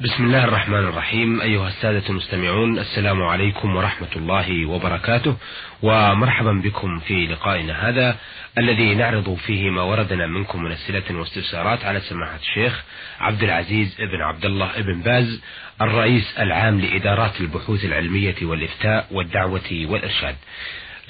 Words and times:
بسم 0.00 0.24
الله 0.24 0.44
الرحمن 0.44 0.78
الرحيم. 0.78 1.40
أيها 1.40 1.68
السادة 1.68 2.02
المستمعون 2.08 2.78
السلام 2.78 3.22
عليكم 3.22 3.76
ورحمة 3.76 4.08
الله 4.16 4.66
وبركاته. 4.66 5.36
ومرحبا 5.82 6.52
بكم 6.52 6.98
في 6.98 7.26
لقائنا 7.26 7.88
هذا 7.88 8.16
الذي 8.58 8.94
نعرض 8.94 9.34
فيه 9.34 9.70
ما 9.70 9.82
وردنا 9.82 10.26
منكم 10.26 10.62
من 10.62 10.72
أسئلة 10.72 11.18
واستفسارات 11.18 11.84
على 11.84 12.00
سماحة 12.00 12.36
الشيخ 12.36 12.84
عبد 13.20 13.42
العزيز 13.42 13.96
ابن 14.00 14.20
عبد 14.20 14.44
الله 14.44 14.78
ابن 14.78 15.00
باز 15.00 15.42
الرئيس 15.80 16.34
العام 16.38 16.80
لإدارات 16.80 17.40
البحوث 17.40 17.84
العلمية 17.84 18.36
والإفتاء 18.42 19.06
والدعوة 19.10 19.86
والإرشاد. 19.86 20.36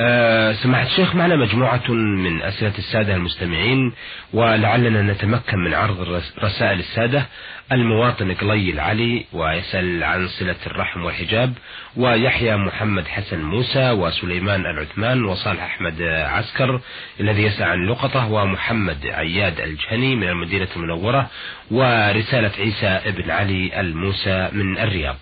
أه 0.03 0.53
سماحة 0.53 0.87
الشيخ 0.87 1.15
معنا 1.15 1.37
مجموعة 1.37 1.91
من 1.93 2.43
أسئلة 2.43 2.73
السادة 2.79 3.15
المستمعين 3.17 3.93
ولعلنا 4.33 5.03
نتمكن 5.03 5.59
من 5.59 5.75
عرض 5.75 6.23
رسائل 6.43 6.79
السادة. 6.79 7.27
المواطن 7.73 8.35
قلي 8.35 8.71
العلي 8.71 9.25
ويسأل 9.33 10.05
عن 10.05 10.29
صلة 10.29 10.57
الرحم 10.67 11.05
والحجاب 11.05 11.53
ويحيى 11.97 12.57
محمد 12.57 13.07
حسن 13.07 13.43
موسى 13.43 13.91
وسليمان 13.91 14.61
العثمان 14.67 15.25
وصالح 15.25 15.63
أحمد 15.65 16.03
عسكر 16.03 16.81
الذي 17.21 17.43
يسأل 17.43 17.63
عن 17.69 17.87
لقطة 17.87 18.33
ومحمد 18.33 19.07
عياد 19.07 19.61
الجهني 19.61 20.17
من 20.17 20.29
المدينة 20.29 20.69
المنورة 20.77 21.31
ورسالة 21.71 22.53
عيسى 22.59 22.87
ابن 22.87 23.31
علي 23.31 23.81
الموسى 23.81 24.49
من 24.53 24.79
الرياض. 24.79 25.17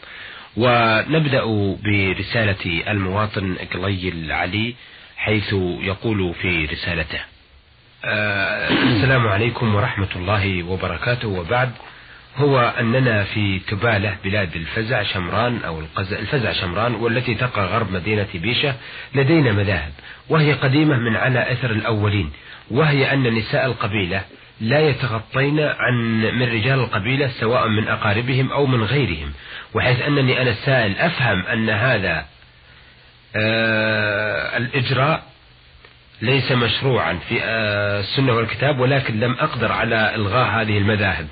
ونبدأ 0.59 1.45
برسالة 1.85 2.91
المواطن 2.91 3.57
قلي 3.75 4.09
العلي 4.09 4.75
حيث 5.17 5.53
يقول 5.81 6.35
في 6.43 6.65
رسالته. 6.65 7.21
آه 8.05 8.71
السلام 8.71 9.29
عليكم 9.29 9.75
ورحمة 9.75 10.09
الله 10.17 10.63
وبركاته. 10.63 11.29
وبعد 11.29 11.71
هو 12.37 12.75
أننا 12.81 13.25
في 13.25 13.59
تبالة 13.59 14.17
بلاد 14.25 14.57
الفزع 14.57 15.03
شمران 15.03 15.59
أو 15.67 15.83
الفزع 15.99 16.53
شمران 16.53 16.95
والتي 16.95 17.35
تقع 17.35 17.65
غرب 17.65 17.93
مدينة 17.93 18.27
بيشة 18.35 18.75
لدينا 19.15 19.53
مذاهب 19.53 19.93
وهي 20.29 20.53
قديمة 20.53 20.97
من 20.97 21.17
على 21.17 21.53
أثر 21.53 21.71
الأولين 21.71 22.31
وهي 22.71 23.13
أن 23.13 23.23
نساء 23.35 23.67
القبيلة 23.67 24.23
لا 24.61 24.81
يتغطين 24.81 25.61
عن 25.61 26.21
من 26.21 26.43
رجال 26.43 26.79
القبيلة 26.81 27.29
سواء 27.29 27.69
من 27.69 27.89
أقاربهم 27.89 28.53
أو 28.53 28.67
من 28.67 28.83
غيرهم 28.85 29.33
وحيث 29.75 30.03
أنني 30.03 30.43
أنا 30.43 30.51
السائل 30.51 30.99
أفهم 30.99 31.47
أن 31.47 31.71
هذا 31.71 32.25
آه 33.37 34.57
الإجراء 34.57 35.23
ليس 36.23 36.53
مشروعا 36.53 37.19
في 37.29 37.41
آه، 37.43 38.01
السنة 38.01 38.33
والكتاب 38.33 38.81
ولكن 38.81 39.21
لم 39.21 39.33
أقدر 39.33 39.73
على 39.73 40.15
إلغاء 40.15 40.49
هذه 40.49 40.79
المذاهب 40.79 41.27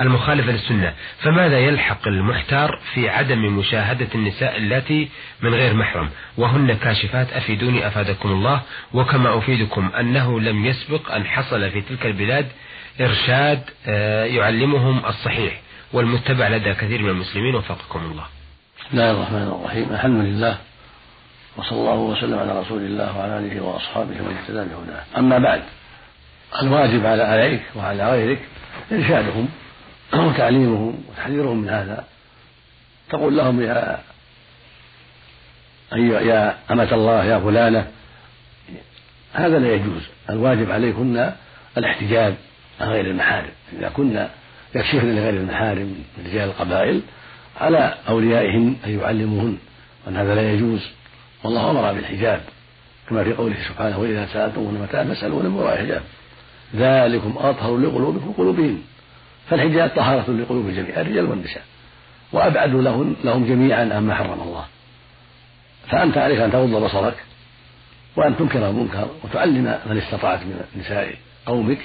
المخالفة 0.00 0.52
للسنة. 0.52 0.94
فماذا 1.18 1.58
يلحق 1.58 2.08
المحتار 2.08 2.80
في 2.94 3.08
عدم 3.08 3.58
مشاهدة 3.58 4.08
النساء 4.14 4.56
اللاتي 4.56 5.08
من 5.42 5.54
غير 5.54 5.74
محرم؟ 5.74 6.10
وهن 6.36 6.74
كاشفات 6.74 7.32
أفيدوني 7.32 7.86
أفادكم 7.86 8.28
الله 8.28 8.60
وكما 8.92 9.38
أفيدكم 9.38 9.90
أنه 10.00 10.40
لم 10.40 10.66
يسبق 10.66 11.12
أن 11.12 11.26
حصل 11.26 11.70
في 11.70 11.80
تلك 11.80 12.06
البلاد 12.06 12.46
إرشاد 13.00 13.62
آه، 13.86 14.24
يعلمهم 14.24 15.06
الصحيح 15.06 15.60
والمتبع 15.92 16.48
لدى 16.48 16.74
كثير 16.74 17.02
من 17.02 17.10
المسلمين 17.10 17.54
وفقكم 17.54 17.98
الله. 17.98 18.24
بسم 18.80 18.88
الله 18.92 19.10
الرحمن 19.10 19.42
الرحيم. 19.42 19.92
الحمد 19.92 20.24
لله 20.24 20.58
وصلى 21.56 21.78
الله 21.78 21.94
وسلم 21.94 22.38
على 22.38 22.60
رسول 22.60 22.82
الله 22.82 23.18
وعلى 23.18 23.38
آله 23.38 23.60
وأصحابه 23.60 24.20
ومن 24.20 24.36
اهتدى 24.36 24.58
بهداه. 24.58 25.04
أما 25.18 25.38
بعد 25.38 25.62
الواجب 26.62 27.06
على 27.06 27.22
عليك 27.22 27.62
وعلى 27.76 28.10
غيرك 28.10 28.38
إرشادهم 28.92 29.48
وتعليمهم 30.14 31.04
وتحذيرهم 31.08 31.58
من 31.58 31.68
هذا. 31.68 32.04
تقول 33.10 33.36
لهم 33.36 33.62
يا 33.62 33.98
أيها 35.94 36.20
يا 36.20 36.56
أمة 36.70 36.88
الله 36.92 37.24
يا 37.24 37.38
فلانة. 37.38 37.90
هذا 39.32 39.58
لا 39.58 39.74
يجوز. 39.74 40.02
الواجب 40.30 40.70
عليكن 40.70 41.32
الاحتجاب 41.78 42.36
عن 42.82 42.88
غير 42.88 43.06
المحارم. 43.06 43.50
إذا 43.78 43.88
كنا 43.88 44.30
يكشفن 44.74 45.16
لغير 45.16 45.34
المحارم 45.34 46.04
من 46.18 46.26
رجال 46.26 46.48
القبائل 46.48 47.00
على 47.60 47.94
أوليائهن 48.08 48.76
أن 48.86 49.00
يعلموهن 49.00 49.58
وأن 50.06 50.16
هذا 50.16 50.34
لا 50.34 50.52
يجوز. 50.52 50.80
والله 51.44 51.70
أمر 51.70 51.92
بالحجاب 51.92 52.40
كما 53.08 53.24
في 53.24 53.32
قوله 53.32 53.56
سبحانه 53.68 53.98
وإذا 53.98 54.26
سالتموهن 54.26 54.74
متاعا 54.74 55.04
فاسالوهن 55.04 55.46
من 55.46 55.54
وراء 55.54 55.78
حجاب. 55.78 56.02
ذلكم 56.76 57.34
أطهر 57.38 57.76
لقلوبكم 57.76 58.28
وقلوبهم 58.28 58.82
فالحجاب 59.50 59.90
طهارة 59.96 60.30
لقلوب 60.30 60.68
الجميع 60.68 61.00
الرجال 61.00 61.24
والنساء. 61.24 61.62
وأبعد 62.32 62.74
لهم 62.74 63.16
لهم 63.24 63.46
جميعا 63.46 63.94
عما 63.94 64.14
حرم 64.14 64.40
الله. 64.42 64.64
فأنت 65.88 66.18
عليك 66.18 66.38
أن 66.38 66.52
تغض 66.52 66.84
بصرك 66.84 67.14
وأن 68.16 68.36
تنكر 68.36 68.68
المنكر 68.70 69.08
وتعلم 69.24 69.78
من 69.86 69.98
استطعت 69.98 70.40
من 70.40 70.60
نساء 70.76 71.14
قومك 71.46 71.78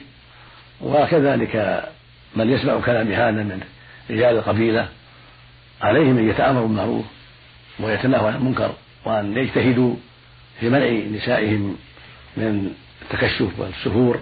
وكذلك 0.82 1.84
من 2.36 2.50
يسمع 2.50 2.80
كلام 2.80 3.12
هذا 3.12 3.32
من 3.32 3.62
رجال 4.10 4.38
القبيلة 4.38 4.88
عليهم 5.82 6.18
أن 6.18 6.30
يتأمروا 6.30 6.68
بالمعروف 6.68 7.06
ويتناهوا 7.80 8.28
عن 8.28 8.36
المنكر 8.36 8.74
وأن 9.06 9.38
يجتهدوا 9.38 9.96
في 10.60 10.70
منع 10.70 11.18
نسائهم 11.18 11.78
من 12.38 12.74
التكشف 13.02 13.60
والسفور 13.60 14.20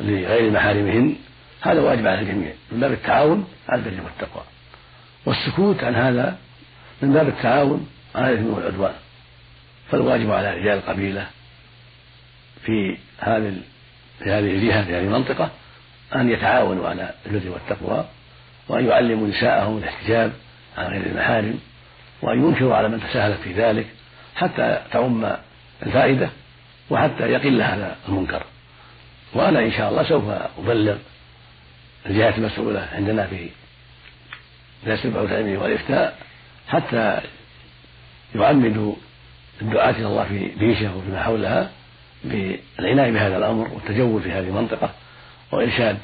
لغير 0.00 0.50
محارمهن. 0.50 1.16
هذا 1.60 1.80
واجب 1.80 2.06
على 2.06 2.20
الجميع 2.20 2.52
من 2.72 2.80
باب 2.80 2.92
التعاون 2.92 3.46
على 3.68 3.82
البر 3.82 4.04
والتقوى. 4.04 4.44
والسكوت 5.26 5.84
عن 5.84 5.94
هذا 5.94 6.38
من 7.02 7.12
باب 7.12 7.28
التعاون 7.28 7.88
على 8.14 8.32
الإثم 8.32 8.54
والعدوان. 8.54 8.94
فالواجب 9.90 10.30
على 10.30 10.54
رجال 10.54 10.78
القبيلة 10.78 11.26
في 12.64 12.96
هذه 13.18 13.54
في 14.18 14.30
هذه 14.30 14.50
الجهة 14.50 14.84
في 14.84 14.94
هذه 14.94 15.04
المنطقة 15.04 15.50
أن 16.14 16.30
يتعاونوا 16.30 16.88
على 16.88 17.10
البر 17.26 17.50
والتقوى 17.50 18.04
وأن 18.68 18.88
يعلموا 18.88 19.28
نساءهم 19.28 19.78
الاحتجاب 19.78 20.32
عن 20.78 20.86
غير 20.86 21.06
المحارم 21.06 21.58
وأن 22.22 22.44
ينكروا 22.44 22.74
على 22.74 22.88
من 22.88 23.00
تساهل 23.00 23.34
في 23.34 23.52
ذلك 23.52 23.86
حتى 24.36 24.82
تعم 24.92 25.36
الفائدة 25.82 26.28
وحتى 26.90 27.26
يقل 27.26 27.62
هذا 27.62 27.96
المنكر. 28.08 28.42
وأنا 29.34 29.60
إن 29.60 29.72
شاء 29.72 29.90
الله 29.90 30.02
سوف 30.02 30.24
أبلغ 30.58 30.96
الجهات 32.06 32.38
المسؤولة 32.38 32.88
عندنا 32.92 33.26
في 33.26 33.48
درس 34.86 35.04
البحوث 35.04 35.32
العلمية 35.32 35.58
والإفتاء 35.58 36.18
حتى 36.68 37.20
يعمدوا 38.34 38.94
الدعاة 39.62 39.90
إلى 39.90 40.06
الله 40.06 40.24
في 40.24 40.48
بيشة 40.58 40.96
وفيما 40.96 41.22
حولها 41.22 41.70
بالعناية 42.24 43.12
بهذا 43.12 43.36
الأمر 43.36 43.68
والتجول 43.68 44.22
في 44.22 44.32
هذه 44.32 44.48
المنطقة. 44.48 44.93
وإرشاد 45.52 45.98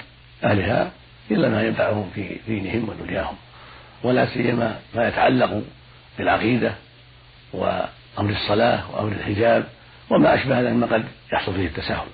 أهلها 0.45 0.93
إلا 1.31 1.49
ما 1.49 1.63
ينفعهم 1.63 2.11
في 2.15 2.37
دينهم 2.47 2.89
ودنياهم. 2.89 3.37
ولا 4.03 4.27
سيما 4.27 4.79
ما 4.95 5.09
يتعلق 5.09 5.63
بالعقيدة 6.19 6.75
أمر 8.19 8.31
الصلاة 8.31 8.91
وأمر 8.91 9.13
الحجاب 9.13 9.65
وما 10.11 10.35
أشبه 10.35 10.61
ذلك 10.61 10.73
مما 10.73 10.87
قد 10.87 11.05
يحصل 11.33 11.55
فيه 11.55 11.67
التساهل. 11.67 12.07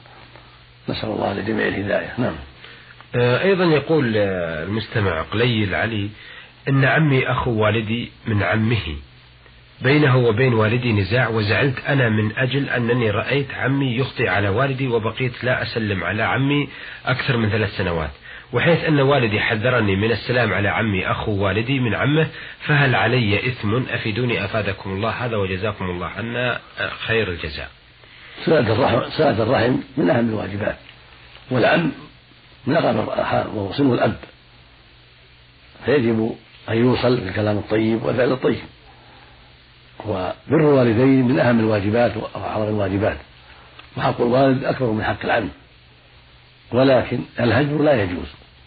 نسأل 0.88 1.09
الله 1.09 1.32
لجميع 1.32 1.66
الهداية. 1.66 2.14
نعم. 2.19 2.34
آه، 3.14 3.43
أيضا 3.43 3.64
يقول 3.64 4.16
آه، 4.16 4.64
المستمع 4.64 5.22
قليل 5.22 5.75
علي 5.75 6.10
إن 6.69 6.84
عمي 6.84 7.31
أخو 7.31 7.50
والدي 7.50 8.10
من 8.26 8.43
عمه. 8.43 8.97
بينه 9.81 10.16
وبين 10.16 10.54
والدي 10.54 10.92
نزاع 10.92 11.28
وزعلت 11.28 11.84
أنا 11.88 12.09
من 12.09 12.37
أجل 12.37 12.69
أنني 12.69 13.10
رأيت 13.10 13.54
عمي 13.54 13.97
يخطئ 13.97 14.28
على 14.28 14.48
والدي 14.48 14.88
وبقيت 14.88 15.44
لا 15.44 15.62
أسلم 15.62 16.04
على 16.04 16.22
عمي 16.22 16.69
أكثر 17.06 17.37
من 17.37 17.50
ثلاث 17.50 17.76
سنوات. 17.76 18.10
وحيث 18.53 18.84
أن 18.84 19.00
والدي 19.00 19.41
حذرني 19.41 19.97
من 19.97 20.10
السلام 20.10 20.53
على 20.53 20.69
عمي 20.69 21.10
أخو 21.10 21.44
والدي 21.44 21.81
من 21.81 21.94
عمه 21.94 22.28
فهل 22.60 22.94
علي 22.94 23.46
إثم؟ 23.49 23.82
أفيدوني 23.90 24.44
أفادكم 24.44 24.90
الله 24.90 25.11
هذا 25.11 25.37
وجزاكم 25.37 25.84
الله 25.84 26.06
عنا 26.06 26.61
خير 27.06 27.28
الجزاء. 27.28 27.70
صلة 28.44 28.73
الرحم 28.73 29.11
صلة 29.11 29.43
الرحم 29.43 29.76
من 29.96 30.11
أهم 30.11 30.28
الواجبات؟ 30.28 30.76
والعم 31.50 31.93
من 32.67 32.76
أقرب 32.76 33.08
وهو 33.55 33.94
الأب. 33.94 34.17
فيجب 35.84 36.37
أن 36.69 36.76
يوصل 36.76 37.17
بالكلام 37.17 37.58
الطيب 37.58 38.02
والفعل 38.02 38.32
الطيب. 38.32 38.75
وبر 40.06 40.34
الوالدين 40.50 41.28
من 41.28 41.38
أهم 41.38 41.60
الواجبات 41.60 42.12
وأعظم 42.16 42.69
الواجبات 42.69 43.16
وحق 43.96 44.20
الوالد 44.20 44.64
أكبر 44.64 44.90
من 44.90 45.04
حق 45.04 45.25
العم. 45.25 45.48
ولكن 46.72 47.19
الهجر 47.40 47.82
لا 47.82 48.02
يجوز 48.02 48.26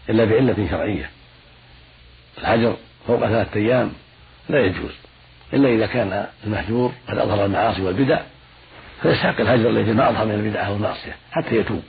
إلا 0.09 0.25
بعلة 0.25 0.67
شرعية. 0.71 1.09
الهجر 2.37 2.75
فوق 3.07 3.19
ثلاثة 3.19 3.59
أيام 3.59 3.91
لا 4.49 4.59
يجوز 4.59 4.91
إلا 5.53 5.69
إذا 5.69 5.85
كان 5.85 6.25
المهجور 6.43 6.91
قد 7.09 7.17
أظهر 7.17 7.45
المعاصي 7.45 7.81
والبدع 7.81 8.19
فيستحق 9.01 9.41
الهجر 9.41 9.69
الذي 9.69 9.91
ما 9.91 10.09
أظهر 10.09 10.25
من 10.25 10.33
البدعة 10.33 10.71
والمعصية 10.71 11.15
حتى 11.31 11.55
يتوب. 11.55 11.83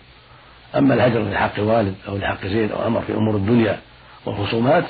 أما 0.77 0.95
الهجر 0.95 1.31
لحق 1.31 1.61
والد 1.61 1.95
أو 2.09 2.17
لحق 2.17 2.47
زيد 2.47 2.73
أو 2.73 2.87
أمر 2.87 3.01
في 3.01 3.13
أمور 3.13 3.37
الدنيا 3.37 3.79
والخصومات 4.27 4.85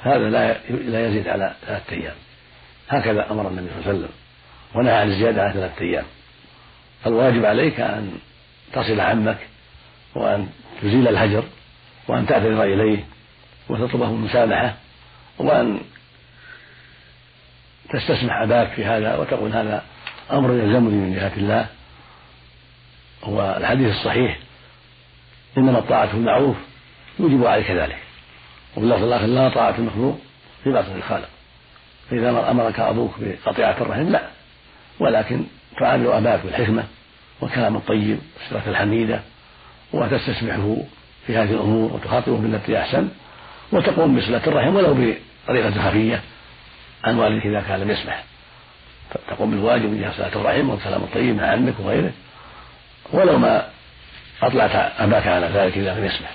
هذا 0.00 0.30
لا 0.30 0.56
لا 0.70 1.08
يزيد 1.08 1.28
على 1.28 1.54
ثلاثة 1.66 1.96
أيام. 1.96 2.14
هكذا 2.88 3.30
أمر 3.30 3.48
النبي 3.48 3.68
صلى 3.68 3.78
الله 3.78 3.88
عليه 3.88 3.98
وسلم 3.98 4.10
ونهى 4.74 4.92
عن 4.92 5.08
الزيادة 5.08 5.42
على 5.42 5.52
ثلاثة 5.52 5.80
أيام. 5.80 6.04
الواجب 7.06 7.44
عليك 7.44 7.80
أن 7.80 8.18
تصل 8.72 9.00
عمك 9.00 9.38
وأن 10.14 10.48
تزيل 10.82 11.08
الهجر 11.08 11.44
وأن 12.08 12.26
تعتذر 12.26 12.62
إليه 12.62 13.04
وتطلبه 13.68 14.08
المسامحة 14.08 14.74
وأن 15.38 15.80
تستسمح 17.90 18.36
أباك 18.42 18.72
في 18.72 18.84
هذا 18.84 19.16
وتقول 19.16 19.52
هذا 19.52 19.84
أمر 20.32 20.52
يلزمني 20.52 20.96
من 20.96 21.14
جهة 21.14 21.32
الله. 21.36 21.66
هو 23.24 23.56
الحديث 23.56 23.96
الصحيح 23.96 24.38
إنما 25.58 25.78
الطاعة 25.78 26.06
في 26.06 26.14
المعروف 26.14 26.56
يوجب 27.18 27.46
عليك 27.46 27.70
ذلك. 27.70 27.98
وباللفظ 28.76 29.02
الآخر 29.02 29.26
لا 29.26 29.48
طاعة 29.48 29.74
المخلوق 29.78 30.18
في 30.64 30.70
معصية 30.70 30.94
الخالق. 30.94 31.28
فإذا 32.10 32.50
أمرك 32.50 32.80
أبوك 32.80 33.14
بقطيعة 33.20 33.76
الرحم 33.80 34.08
لا. 34.08 34.22
ولكن 35.00 35.44
تعامل 35.80 36.06
أباك 36.06 36.40
بالحكمة 36.44 36.84
والكلام 37.40 37.76
الطيب 37.76 38.18
والصفات 38.36 38.68
الحميدة 38.68 39.20
وتستسمحه 39.92 40.76
في 41.26 41.36
هذه 41.36 41.50
الأمور 41.50 41.92
وتخاطبه 41.92 42.36
بالتي 42.36 42.78
أحسن 42.78 43.08
وتقوم 43.72 44.16
بصلة 44.16 44.46
الرحم 44.46 44.76
ولو 44.76 44.94
بطريقة 44.94 45.88
خفية 45.88 46.22
عن 47.04 47.18
والدك 47.18 47.46
إذا 47.46 47.60
كان 47.60 47.80
لم 47.80 47.90
يسمح. 47.90 48.24
تقوم 49.28 49.50
بالواجب 49.50 49.84
من 49.84 50.12
صلاة 50.16 50.36
الرحم 50.36 50.70
والكلام 50.70 51.02
الطيب 51.02 51.36
مع 51.36 51.46
عمك 51.46 51.74
وغيره 51.80 52.12
ولو 53.12 53.38
ما 53.38 53.68
أطلعت 54.42 54.92
أباك 54.98 55.26
على 55.26 55.46
ذلك 55.46 55.78
إذا 55.78 55.94
لم 55.94 56.04
يسمح. 56.04 56.30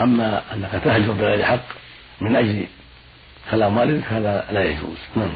أما 0.00 0.42
أنك 0.54 0.70
تهجر 0.84 1.12
بغير 1.12 1.44
حق 1.44 1.64
من 2.20 2.36
أجل 2.36 2.66
كلام 3.50 3.76
والدك 3.76 4.04
هذا 4.06 4.44
لا 4.52 4.64
يجوز. 4.64 4.98
نعم. 5.16 5.32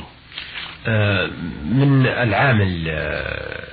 آه، 0.86 1.30
من 1.64 2.06
العامل 2.06 2.84
آه، 2.88 3.64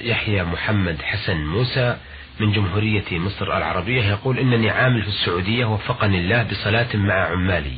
يحيى 0.00 0.44
محمد 0.44 1.02
حسن 1.02 1.36
موسى 1.36 1.96
من 2.40 2.52
جمهورية 2.52 3.04
مصر 3.12 3.56
العربية 3.56 4.02
يقول 4.02 4.38
إنني 4.38 4.70
عامل 4.70 5.02
في 5.02 5.08
السعودية 5.08 5.64
وفقني 5.64 6.20
الله 6.20 6.42
بصلاة 6.42 6.96
مع 6.96 7.14
عمالي. 7.14 7.76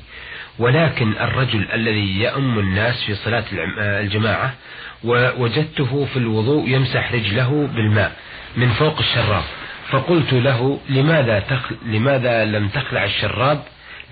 ولكن 0.59 1.13
الرجل 1.13 1.67
الذي 1.73 2.21
يأم 2.21 2.59
الناس 2.59 3.05
في 3.05 3.15
صلاة 3.15 3.45
آه، 3.79 4.01
الجماعة 4.01 4.55
ووجدته 5.05 6.05
في 6.05 6.17
الوضوء 6.17 6.69
يمسح 6.69 7.13
رجله 7.13 7.69
بالماء 7.75 8.13
من 8.57 8.69
فوق 8.69 8.99
الشراب. 8.99 9.45
فقلت 9.91 10.33
له 10.33 10.81
لماذا 10.89 11.41
تخل 11.41 11.77
لماذا 11.87 12.45
لم 12.45 12.69
تخلع 12.69 13.05
الشراب؟ 13.05 13.63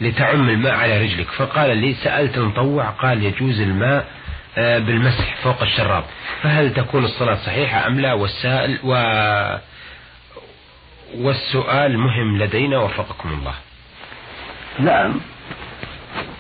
لتعم 0.00 0.48
الماء 0.48 0.74
على 0.74 1.02
رجلك. 1.02 1.30
فقال 1.30 1.76
لي 1.76 1.94
سألت 1.94 2.38
مطوع 2.38 2.90
قال 2.90 3.22
يجوز 3.22 3.60
الماء 3.60 4.06
آه، 4.58 4.78
بالمسح 4.78 5.36
فوق 5.42 5.62
الشراب. 5.62 6.04
فهل 6.42 6.74
تكون 6.74 7.04
الصلاة 7.04 7.34
صحيحة 7.34 7.86
أم 7.86 8.00
لا؟ 8.00 8.12
والسائل 8.12 8.78
و 8.84 8.94
والسؤال 11.14 11.98
مهم 11.98 12.38
لدينا 12.38 12.78
وفقكم 12.78 13.28
الله. 13.28 13.54
نعم. 14.78 15.20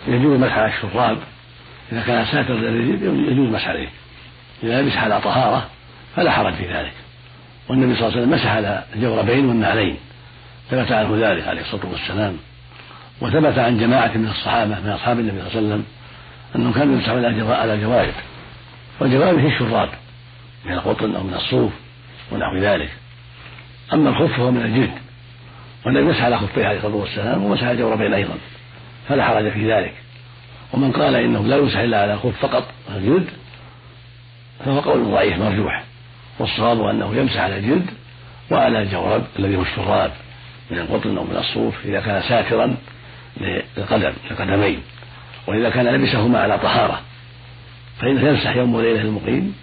يجوز 0.08 0.40
مسح 0.40 0.58
على 0.58 0.72
الشراب. 0.74 1.18
إذا 1.92 2.02
كان 2.02 2.24
ساتر 2.24 2.54
للرجل 2.54 3.32
يجوز 3.32 3.48
مسح 3.48 3.68
عليه. 3.68 3.88
إذا 4.62 4.82
لبس 4.82 4.96
على 4.96 5.20
طهارة 5.20 5.68
فلا 6.16 6.30
حرج 6.30 6.54
في 6.54 6.72
ذلك. 6.72 6.92
والنبي 7.68 7.94
صلى 7.94 8.06
الله 8.06 8.16
عليه 8.16 8.22
وسلم 8.22 8.34
مسح 8.34 8.56
على 8.56 8.84
الجوربين 8.94 9.46
والنعلين 9.46 9.96
ثبت 10.70 10.92
عنه 10.92 11.30
ذلك 11.30 11.48
عليه 11.48 11.60
الصلاة 11.60 11.86
والسلام. 11.86 12.36
وثبت 13.20 13.58
عن 13.58 13.78
جماعة 13.78 14.16
من 14.16 14.28
الصحابة 14.28 14.80
من 14.80 14.90
أصحاب 14.90 15.18
النبي 15.18 15.38
صلى 15.38 15.46
الله 15.48 15.56
عليه 15.56 15.66
وسلم 15.66 15.84
أنهم 16.56 16.72
كانوا 16.72 16.94
يمسحون 16.94 17.24
على 17.54 17.74
الجوارب 17.74 18.12
والجوارب 19.00 19.38
هي 19.38 19.46
الشراب 19.46 19.88
من 20.64 20.72
القطن 20.72 21.14
أو 21.14 21.22
من 21.22 21.34
الصوف 21.34 21.72
ونحو 22.32 22.56
ذلك. 22.56 22.90
أما 23.92 24.10
الخف 24.10 24.36
فهو 24.36 24.50
من 24.50 24.62
الجلد. 24.62 24.98
والنبي 25.86 26.04
مسح 26.04 26.24
على 26.24 26.38
خفيه 26.38 26.66
عليه 26.66 26.78
الصلاة 26.78 26.94
والسلام 26.94 27.44
ومسح 27.44 27.62
على 27.62 27.72
الجوربين 27.72 28.14
أيضا؟ 28.14 28.34
فلا 29.08 29.24
حرج 29.24 29.48
في 29.50 29.72
ذلك. 29.72 29.94
ومن 30.72 30.92
قال 30.92 31.14
إنه 31.14 31.42
لا 31.42 31.56
يمسح 31.56 31.78
إلا 31.78 32.02
على 32.02 32.14
الخف 32.14 32.40
فقط 32.40 32.64
الجلد 32.96 33.28
فهو 34.64 34.80
قول 34.80 35.04
ضعيف 35.04 35.38
مرجوح. 35.38 35.84
والصواب 36.38 36.80
أنه 36.80 37.14
يمسح 37.16 37.40
على 37.40 37.58
الجلد 37.58 37.86
وعلى 38.50 38.82
الجورب 38.82 39.24
الذي 39.38 39.56
هو 39.56 39.62
الشراب 39.62 40.12
من 40.70 40.78
القطن 40.78 41.16
أو 41.18 41.24
من 41.24 41.36
الصوف 41.36 41.74
إذا 41.84 42.00
كان 42.00 42.22
ساترا 42.22 42.76
للقدم 43.40 44.12
القدمين 44.30 44.82
وإذا 45.46 45.70
كان 45.70 45.86
لبسهما 45.86 46.38
على 46.38 46.58
طهارة 46.58 47.00
فإنه 48.00 48.28
يمسح 48.28 48.56
يوم 48.56 48.74
وليلة 48.74 49.00
المقيم 49.00 49.54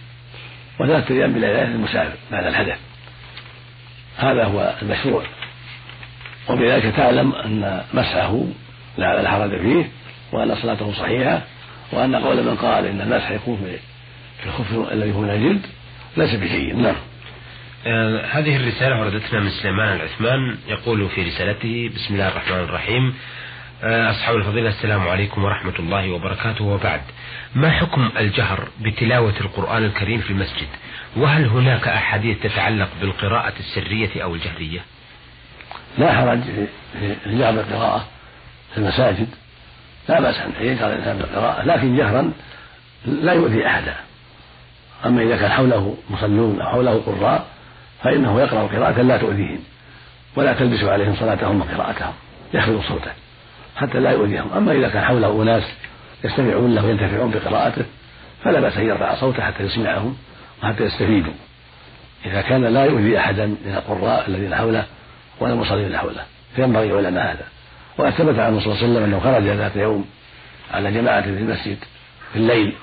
وثلاثة 0.79 1.15
أيام 1.15 1.33
بليلة 1.33 1.63
للمسافر 1.63 2.17
بعد 2.31 2.45
الحدث. 2.45 2.77
هذا 4.17 4.43
هو 4.43 4.75
المشروع. 4.81 5.23
وبذلك 6.49 6.95
تعلم 6.95 7.35
أن 7.35 7.83
مسحه 7.93 8.43
لا 8.97 9.31
حرج 9.31 9.61
فيه 9.61 9.89
وأن 10.31 10.55
صلاته 10.55 10.93
صحيحة 10.93 11.41
وأن 11.91 12.15
قول 12.15 12.43
من 12.43 12.55
قال 12.55 12.85
إن 12.85 13.01
المسح 13.01 13.31
يكون 13.31 13.57
في 14.41 14.45
الخف 14.45 14.91
الذي 14.91 15.13
هو 15.13 15.21
من 15.21 15.29
الجلد 15.29 15.61
ليس 16.17 16.35
بجيد 16.35 16.75
نعم. 16.75 16.95
آه 17.87 18.25
هذه 18.25 18.55
الرسالة 18.55 18.99
وردتنا 18.99 19.39
من 19.39 19.49
سليمان 19.49 19.95
العثمان 19.95 20.57
يقول 20.67 21.09
في 21.09 21.23
رسالته 21.23 21.89
بسم 21.95 22.13
الله 22.13 22.27
الرحمن 22.27 22.57
الرحيم. 22.59 23.13
أصحاب 23.83 24.35
الفضيلة 24.35 24.69
السلام 24.69 25.07
عليكم 25.07 25.43
ورحمة 25.43 25.73
الله 25.79 26.11
وبركاته. 26.11 26.65
وبعد 26.65 27.01
ما 27.55 27.71
حكم 27.71 28.11
الجهر 28.19 28.67
بتلاوة 28.81 29.33
القرآن 29.41 29.83
الكريم 29.83 30.21
في 30.21 30.29
المسجد؟ 30.29 30.67
وهل 31.17 31.45
هناك 31.45 31.87
أحاديث 31.87 32.39
تتعلق 32.43 32.89
بالقراءة 33.01 33.53
السرية 33.59 34.23
أو 34.23 34.35
الجهرية؟ 34.35 34.79
لا 35.97 36.13
حرج 36.13 36.39
في 36.99 37.15
الجهر 37.25 37.51
بالقراءة 37.51 38.07
في 38.71 38.77
المساجد. 38.77 39.27
لا 40.09 40.21
بأس 40.21 40.35
أن 40.39 40.51
يجهر 40.59 40.93
الإنسان 40.93 41.17
بالقراءة 41.17 41.65
لكن 41.65 41.97
جهرا 41.97 42.31
لا 43.05 43.33
يؤذي 43.33 43.67
أحدا. 43.67 43.95
أما 45.05 45.21
إذا 45.21 45.37
كان 45.37 45.51
حوله 45.51 45.97
مصلون 46.09 46.61
أو 46.61 46.69
حوله 46.69 47.01
قراء 47.05 47.47
فإنه 48.03 48.41
يقرأ 48.41 48.67
قراءة 48.67 49.01
لا 49.01 49.17
تؤذيهم 49.17 49.59
ولا 50.35 50.53
تلبس 50.53 50.83
عليهم 50.83 51.15
صلاتهم 51.15 51.61
وقراءتهم. 51.61 52.13
يخفض 52.53 52.81
صوته. 52.87 53.11
حتى 53.75 53.99
لا 53.99 54.11
يؤذيهم. 54.11 54.53
أما 54.53 54.71
إذا 54.71 54.89
كان 54.89 55.03
حوله 55.03 55.43
أناس 55.43 55.63
يستمعون 56.23 56.75
له 56.75 56.85
وينتفعون 56.85 57.31
بقراءته 57.31 57.85
فلا 58.43 58.59
بأس 58.59 58.77
أن 58.77 58.85
يرفع 58.85 59.15
صوته 59.15 59.43
حتى 59.43 59.63
يسمعهم 59.63 60.17
وحتى 60.63 60.83
يستفيدوا. 60.83 61.33
إذا 62.25 62.41
كان 62.41 62.65
لا 62.65 62.85
يؤذي 62.85 63.19
أحدا 63.19 63.45
من 63.45 63.73
القراء 63.77 64.27
الذين 64.27 64.55
حوله 64.55 64.85
ولا 65.39 65.53
المصلين 65.53 65.79
الذين 65.79 65.97
حوله 65.97 66.25
فينبغي 66.55 66.87
يعلم 66.87 67.17
هذا. 67.17 67.45
وقد 67.97 68.09
ثبت 68.09 68.39
عنه 68.39 68.59
صلى 68.59 68.73
الله 68.73 68.83
عليه 68.83 68.91
وسلم 68.91 69.03
أنه 69.03 69.19
خرج 69.19 69.43
ذات 69.43 69.75
يوم 69.75 70.05
على 70.71 70.91
جماعة 70.91 71.21
في 71.21 71.29
المسجد 71.29 71.77
في 72.33 72.39
الليل 72.39 72.73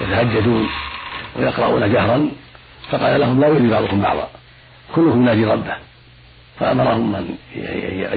يتهجدون 0.00 0.68
ويقرؤون 1.36 1.92
جهرا 1.92 2.28
فقال 2.90 3.20
لهم 3.20 3.40
لا 3.40 3.46
يؤذي 3.46 3.70
بعضكم 3.70 4.00
بعضا 4.00 4.28
كلكم 4.94 5.22
ينادي 5.22 5.44
ربه. 5.44 5.76
فأمرهم 6.60 7.14
أن 7.14 7.36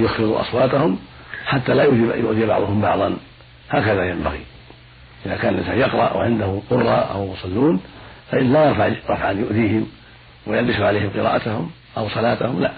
يخفضوا 0.03 0.41
أصواتهم 0.41 0.99
حتى 1.47 1.73
لا 1.73 1.83
يؤذي 1.83 2.45
بعضهم 2.45 2.81
بعضا. 2.81 3.17
هكذا 3.69 4.09
ينبغي. 4.09 4.39
إذا 5.25 5.35
كان 5.35 5.53
الإنسان 5.53 5.79
يقرأ 5.79 6.13
وعنده 6.13 6.61
قراء 6.69 7.11
أو 7.13 7.33
مصلون 7.33 7.81
فإن 8.31 8.53
لا 8.53 8.65
يرفع 8.65 8.87
رفعا 9.09 9.31
يؤذيهم 9.31 9.87
ويلبس 10.47 10.75
عليهم 10.75 11.09
قراءتهم 11.09 11.71
أو 11.97 12.09
صلاتهم 12.09 12.61
لا. 12.61 12.71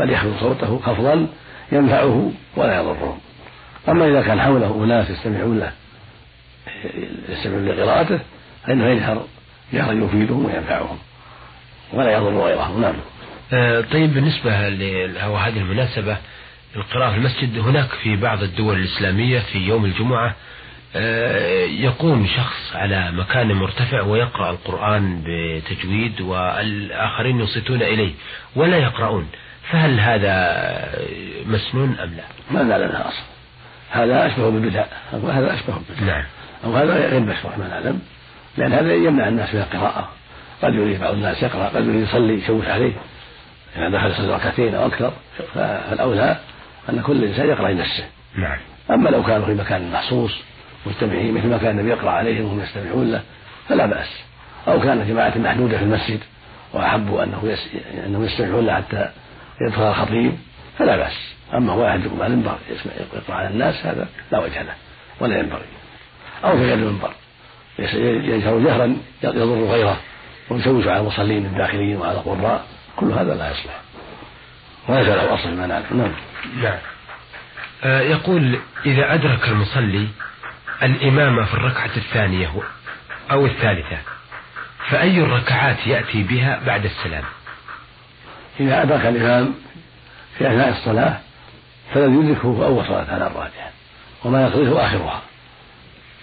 بل 0.00 0.10
يخفض 0.10 0.36
صوته 0.40 0.78
خفضا 0.78 1.26
ينفعه 1.72 2.32
ولا 2.56 2.80
يضرهم. 2.80 3.18
أما 3.88 4.08
إذا 4.08 4.22
كان 4.22 4.40
حوله 4.40 4.84
أناس 4.84 5.10
يستمعون 5.10 5.58
له 5.58 5.72
يستمعون 7.28 7.68
لقراءته 7.68 8.18
فإنه 8.66 8.86
يجهر 8.86 9.24
جهرا 9.72 9.92
يفيدهم 9.92 10.44
وينفعهم 10.44 10.98
ولا 11.92 12.12
يضر 12.12 12.44
غيرهم. 12.44 12.80
نعم. 12.80 12.94
آه، 13.52 13.80
طيب 13.80 14.14
بالنسبة 14.14 14.68
لهذه 14.68 15.58
المناسبة 15.58 16.16
القراءة 16.76 17.10
في 17.10 17.16
المسجد. 17.16 17.58
هناك 17.58 17.88
في 17.88 18.16
بعض 18.16 18.42
الدول 18.42 18.78
الإسلامية 18.78 19.38
في 19.38 19.58
يوم 19.58 19.84
الجمعة 19.84 20.34
آه، 20.96 21.64
يقوم 21.64 22.26
شخص 22.26 22.76
على 22.76 23.12
مكان 23.12 23.52
مرتفع 23.52 24.02
ويقرأ 24.02 24.50
القرآن 24.50 25.22
بتجويد 25.26 26.20
والآخرين 26.20 27.40
يصيتون 27.40 27.82
إليه 27.82 28.12
ولا 28.56 28.76
يقرؤون. 28.76 29.28
فهل 29.70 30.00
هذا 30.00 30.34
مسنون 31.46 31.96
أم 31.98 32.14
لا؟ 32.14 32.24
ما 32.50 32.62
نعلم 32.62 32.90
أصلا 32.90 33.24
هذا 33.90 34.26
أشبه 34.26 34.50
بالبدع 34.50 34.84
هذا 35.12 35.54
أشبه 35.54 35.74
بالبدع. 35.88 36.06
نعم. 36.06 36.24
أو 36.64 36.76
هذا 36.76 36.94
غير 36.94 37.20
مشروع 37.20 37.56
ما 37.56 37.68
نعلم. 37.68 38.00
لأن 38.56 38.72
هذا 38.72 38.94
يمنع 38.94 39.28
الناس 39.28 39.54
من 39.54 39.60
القراءة. 39.60 40.08
قد 40.62 40.74
يريد 40.74 41.00
بعض 41.00 41.14
الناس 41.14 41.42
يقرأ 41.42 41.68
قد 41.68 41.84
يريد 41.84 42.02
يصلي 42.02 42.34
يشوش 42.34 42.66
عليه. 42.66 42.92
إذا 43.76 43.88
دخل 43.88 44.10
يصلي 44.10 44.34
ركعتين 44.34 44.74
أو 44.74 44.86
أكثر 44.86 45.12
فالأولى 45.54 46.36
أن 46.88 47.00
كل 47.02 47.24
إنسان 47.24 47.48
يقرأ 47.48 47.70
لنفسه. 47.70 48.04
نعم. 48.36 48.58
أما 48.90 49.08
لو 49.08 49.22
كانوا 49.22 49.46
في 49.46 49.54
مكان 49.54 49.92
محصوص 49.92 50.32
مجتمعين 50.86 51.34
مثل 51.34 51.46
ما 51.46 51.58
كان 51.58 51.70
النبي 51.78 51.90
يقرأ 51.90 52.10
عليهم 52.10 52.44
وهم 52.44 52.60
يستمعون 52.60 53.12
له 53.12 53.22
فلا 53.68 53.86
بأس. 53.86 54.08
أو 54.68 54.80
كان 54.80 55.08
جماعة 55.08 55.38
محدودة 55.38 55.78
في 55.78 55.84
المسجد 55.84 56.20
وأحبوا 56.72 57.22
أنه 57.22 57.40
يس... 57.44 57.68
أنهم 58.06 58.24
يستمعون 58.24 58.66
له 58.66 58.74
حتى 58.74 59.10
يدخل 59.60 59.82
الخطيب 59.82 60.32
فلا 60.78 60.96
بأس. 60.96 61.34
أما 61.54 61.72
واحد 61.72 62.04
يقوم 62.04 62.22
على 62.22 62.32
المنبر 62.34 62.58
يقرأ 63.14 63.36
على 63.36 63.48
الناس 63.48 63.86
هذا 63.86 64.08
لا 64.32 64.38
وجه 64.38 64.62
له 64.62 64.74
ولا 65.20 65.38
ينبغي. 65.38 65.64
أو 66.44 66.56
في 66.56 66.64
غير 66.64 66.74
المنبر 66.74 67.10
يجهر 67.78 68.58
جهرا 68.58 68.96
يضر 69.22 69.64
غيره 69.64 70.00
ويشوش 70.50 70.86
على 70.86 71.00
المصلين 71.00 71.46
الداخلين 71.46 71.96
وعلى 71.96 72.18
القراء 72.18 72.64
كل 72.96 73.12
هذا 73.12 73.34
لا 73.34 73.50
يصلح. 73.50 73.80
وليس 74.88 75.08
له 75.08 75.34
أصل 75.34 75.54
ما 75.56 75.66
نعرف 75.66 75.92
نعم. 75.92 76.12
نعم. 76.62 76.78
آه 77.84 78.00
يقول 78.00 78.58
إذا 78.86 79.14
أدرك 79.14 79.48
المصلي 79.48 80.08
الإمام 80.82 81.44
في 81.44 81.54
الركعة 81.54 81.90
الثانية 81.96 82.50
أو 83.30 83.46
الثالثة 83.46 83.98
فأي 84.88 85.18
الركعات 85.18 85.86
يأتي 85.86 86.22
بها 86.22 86.60
بعد 86.66 86.84
السلام؟ 86.84 87.24
إذا 88.60 88.82
أدرك 88.82 89.06
الإمام 89.06 89.54
في 90.38 90.46
أثناء 90.46 90.68
الصلاة 90.68 91.20
فالذي 91.94 92.14
يدركه 92.14 92.48
هو 92.48 92.64
أول 92.64 92.86
صلاة 92.86 93.14
على 93.14 93.26
الراجح 93.26 93.70
وما 94.24 94.42
يقضيه 94.42 94.86
آخرها. 94.86 95.22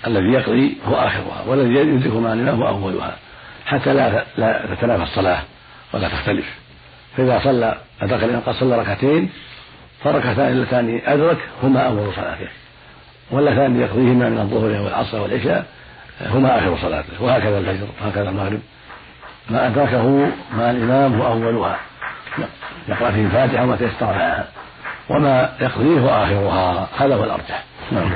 الذي 0.07 0.27
يقضي 0.27 0.77
هو 0.85 0.95
آخرها 0.95 1.43
والذي 1.47 1.75
يدرك 1.75 2.13
مع 2.13 2.33
الإمام 2.33 2.61
هو 2.61 2.67
أولها 2.67 3.17
حتى 3.65 3.93
لا 3.93 4.25
لا 4.37 4.75
تتنافى 4.75 5.03
الصلاة 5.03 5.43
ولا 5.93 6.07
تختلف. 6.07 6.45
فإذا 7.17 7.41
صلى 7.43 7.77
أدرك 8.01 8.23
الإمام 8.23 8.41
قد 8.41 8.53
صلى 8.53 8.79
ركعتين 8.79 9.29
فالركعتان 10.03 10.47
اللتان 10.47 11.01
أدرك 11.05 11.37
هما 11.63 11.79
أول 11.87 12.13
صلاته. 12.15 12.47
واللتان 13.31 13.81
يقضيهما 13.81 14.29
من 14.29 14.37
الظهر 14.37 14.81
والعصر 14.81 15.21
والعشاء 15.21 15.65
هما 16.21 16.59
آخر 16.59 16.77
صلاته. 16.81 17.23
وهكذا 17.23 17.57
الفجر 17.57 17.87
وهكذا 18.01 18.29
المغرب. 18.29 18.59
ما 19.49 19.67
أدركه 19.67 20.27
مع 20.57 20.71
الإمام 20.71 21.21
هو 21.21 21.27
أولها. 21.27 21.77
يقرأ 22.87 23.11
فيه 23.11 23.25
الفاتحة 23.25 23.63
وما 23.63 23.75
تيسر 23.75 24.05
معها 24.05 24.47
وما 25.09 25.53
يقضيه 25.61 26.23
آخرها. 26.23 26.87
هذا 26.99 27.15
هو 27.15 27.23
الأرجح. 27.23 27.63
نعم. 27.91 28.11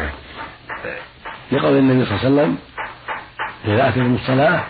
لقول 1.51 1.77
النبي 1.77 2.05
صلى 2.05 2.17
الله 2.17 2.25
عليه 2.25 2.35
وسلم 2.35 2.57
إذا 3.65 3.89
أتيتم 3.89 4.15
الصلاة 4.15 4.63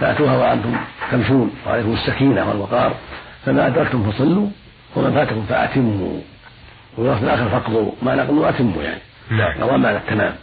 فأتوها 0.00 0.36
وأنتم 0.36 0.76
تمشون 1.10 1.54
وعليكم 1.66 1.92
السكينة 1.92 2.48
والوقار. 2.48 2.94
فما 3.46 3.66
أدركتم 3.66 4.10
فصلوا 4.10 4.48
وما 4.96 5.10
فاتكم 5.10 5.46
فأتموا. 5.48 6.20
وفي 6.98 7.22
الآخر 7.22 7.48
فقضوا. 7.48 7.92
ما 8.02 8.14
نقضوا 8.14 8.48
أتموا 8.48 8.82
يعني. 8.82 9.00
نعم. 9.30 9.60
أو 9.60 9.78
معنى 9.78 9.96
التمام. 9.96 10.34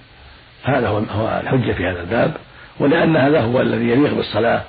هذا 0.63 0.87
هو 0.87 0.97
هو 0.97 1.41
الحجة 1.43 1.71
في 1.71 1.87
هذا 1.87 2.01
الباب. 2.01 2.33
ولأن 2.79 3.17
هذا 3.17 3.41
هو 3.41 3.61
الذي 3.61 3.89
يليق 3.89 4.13
بالصلاة 4.13 4.61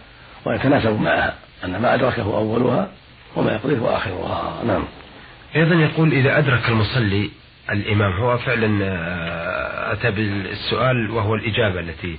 ويتناسب 0.47 1.01
معها. 1.01 1.35
أن 1.65 1.83
ما 1.83 1.95
أدركه 1.95 2.23
أولها 2.23 2.89
وما 3.37 3.53
يقضيه 3.53 3.97
آخرها. 3.97 4.63
نعم. 4.67 4.85
أيضا 5.57 5.75
يقول 5.75 6.13
إذا 6.13 6.39
أدرك 6.39 6.69
المصلي 6.69 7.31
الإمام 7.73 8.13
هو 8.13 8.39
فعلا 8.39 8.85
آه، 8.85 9.93
أتى 9.93 10.11
بالسؤال 10.11 11.11
وهو 11.11 11.35
الإجابة 11.35 11.81
التي 11.81 12.19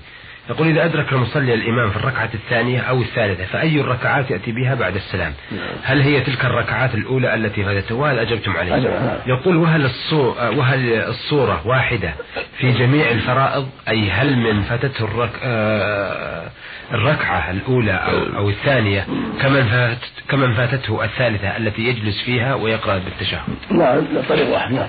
يقول 0.49 0.67
إذا 0.67 0.85
أدرك 0.85 1.13
المصلي 1.13 1.53
الإمام 1.53 1.89
في 1.89 1.97
الركعة 1.97 2.29
الثانية 2.33 2.79
أو 2.79 3.01
الثالثة 3.01 3.45
فأي 3.45 3.81
الركعات 3.81 4.31
يأتي 4.31 4.51
بها 4.51 4.75
بعد 4.75 4.95
السلام؟ 4.95 5.33
نعم. 5.51 5.75
هل 5.83 6.01
هي 6.01 6.21
تلك 6.21 6.45
الركعات 6.45 6.95
الأولى 6.95 7.35
التي 7.35 7.63
فاتته 7.63 7.95
وهل 7.95 8.19
أجبتم 8.19 8.51
عليه 8.51 8.75
نعم. 8.75 9.17
يقول 9.27 9.57
وهل, 9.57 9.85
الصو... 9.85 10.29
وهل 10.29 10.93
الصورة 10.93 11.61
واحدة 11.67 12.13
في 12.57 12.71
جميع 12.71 13.11
الفرائض؟ 13.11 13.69
أي 13.89 14.11
هل 14.11 14.37
من 14.37 14.61
فاتته 14.61 15.05
الرك... 15.05 15.31
آه، 15.43 16.49
الركعة 16.91 17.51
الأولى 17.51 17.93
أو, 17.93 18.37
أو 18.37 18.49
الثانية 18.49 19.05
كمن, 19.41 19.63
فات... 19.63 19.97
كمن 20.29 20.53
فاتته 20.53 21.03
الثالثة 21.03 21.57
التي 21.57 21.81
يجلس 21.81 22.21
فيها 22.21 22.55
ويقرأ 22.55 22.97
بالتشهد؟ 22.97 23.41
نعم 23.69 24.01
طريق 24.29 24.49
واحد 24.53 24.71
نعم. 24.71 24.87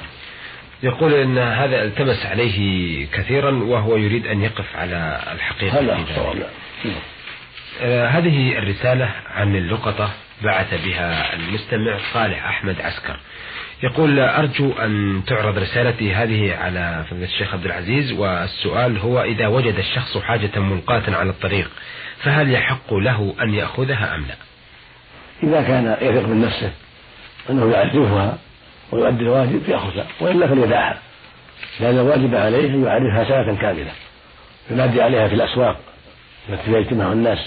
يقول 0.82 1.14
إن 1.14 1.38
هذا 1.38 1.84
التمس 1.84 2.26
عليه 2.26 3.06
كثيرا 3.06 3.50
وهو 3.50 3.96
يريد 3.96 4.26
أن 4.26 4.42
يقف 4.42 4.76
على 4.76 5.20
الحقيقة 5.32 5.80
هذا 5.80 5.94
نعم. 5.94 6.94
آه 7.80 8.06
هذه 8.06 8.58
الرسالة 8.58 9.10
عن 9.34 9.56
اللقطة 9.56 10.10
بعث 10.42 10.84
بها 10.84 11.34
المستمع 11.34 11.98
صالح 12.12 12.46
أحمد 12.46 12.80
عسكر. 12.80 13.16
يقول 13.82 14.18
أرجو 14.18 14.72
أن 14.72 15.22
تعرض 15.26 15.58
رسالتي 15.58 16.14
هذه 16.14 16.56
على 16.56 17.04
فضيلة 17.10 17.26
الشيخ 17.26 17.54
عبد 17.54 17.64
العزيز 17.64 18.12
والسؤال 18.12 18.98
هو 18.98 19.22
إذا 19.22 19.46
وجد 19.46 19.78
الشخص 19.78 20.18
حاجة 20.18 20.58
ملقاة 20.58 21.02
على 21.08 21.30
الطريق 21.30 21.70
فهل 22.22 22.52
يحق 22.52 22.94
له 22.94 23.34
أن 23.42 23.54
يأخذها 23.54 24.14
أم 24.14 24.20
لا؟ 24.20 24.34
إذا 25.42 25.62
كان 25.62 25.96
يثق 26.00 26.28
من 26.28 26.40
نفسه 26.40 26.72
أنه 27.50 27.72
يعرفها 27.72 28.38
ويؤدي 28.92 29.22
الواجب 29.22 29.68
يأخذها 29.68 30.06
وإلا 30.20 30.46
فليدعها 30.46 30.99
لأن 31.80 31.99
الواجب 31.99 32.34
عليه 32.34 32.66
أن 32.66 32.84
يعرفها 32.84 33.25
سنة 33.25 33.56
كاملة 33.56 33.92
ينادي 34.70 35.02
عليها 35.02 35.28
في 35.28 35.34
الأسواق 35.34 35.76
التي 36.49 36.62
فيها 36.62 36.78
اجتماع 36.78 37.12
الناس 37.12 37.38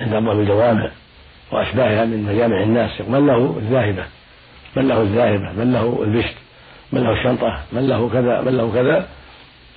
عند 0.00 0.14
أبواب 0.14 0.40
الجوامع 0.40 0.90
وأشباهها 1.52 2.04
من 2.04 2.22
مجامع 2.22 2.62
الناس 2.62 3.00
من 3.00 3.26
له 3.26 3.56
الذاهبة 3.58 4.04
من 4.76 4.88
له 4.88 5.02
الذاهبة 5.02 5.52
من 5.52 5.72
له 5.72 6.02
البشت 6.02 6.34
من 6.92 7.02
له 7.02 7.12
الشنطة 7.12 7.62
من 7.72 7.88
له 7.88 8.08
كذا 8.08 8.40
من 8.40 8.56
له 8.56 8.72
كذا 8.74 9.08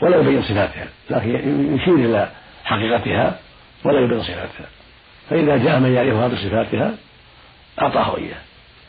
ولا 0.02 0.18
يبين 0.18 0.42
صفاتها 0.42 0.88
لكن 1.10 1.30
يشير 1.76 1.96
إلى 1.96 2.30
حقيقتها 2.64 3.40
ولا 3.84 4.00
يبين 4.00 4.22
صفاتها. 4.22 4.68
فإذا 5.30 5.58
جاء 5.58 5.80
من 5.80 5.94
يعرفها 5.94 6.28
بصفاتها 6.28 6.94
أعطاه 7.82 8.18
إياه. 8.18 8.38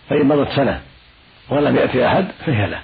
فإن 0.09 0.27
مضت 0.29 0.49
سنة 0.49 0.81
ولم 1.49 1.77
يأتي 1.77 2.07
أحد 2.07 2.27
فهي 2.47 2.67
له. 2.67 2.81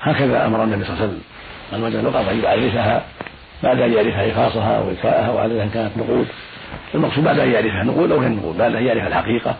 هكذا 0.00 0.46
أمر 0.46 0.64
النبي 0.64 0.84
صلى 0.84 0.92
الله 0.92 1.02
عليه 1.02 1.12
وسلم. 1.12 1.22
قال 1.72 1.82
وجد 1.82 1.94
أن 2.28 2.42
يعرفها 2.44 3.04
بعد 3.62 3.80
أن 3.80 3.92
يعرف 3.92 4.14
حفاظها 4.14 4.78
وإكفاءها 4.78 5.30
وعددا 5.30 5.66
كانت 5.66 5.96
نقود. 5.96 6.28
المقصود 6.94 7.24
بعد 7.24 7.38
أن 7.38 7.52
يعرفها 7.52 7.84
نقود 7.84 8.12
أو 8.12 8.20
غير 8.20 8.28
نقود 8.28 8.58
بعد 8.58 8.74
أن 8.74 8.86
يعرف 8.86 9.06
الحقيقة 9.06 9.56